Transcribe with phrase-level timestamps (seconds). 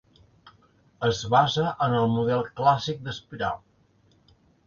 [1.07, 3.63] Es basa en el model clàssic d'espiral.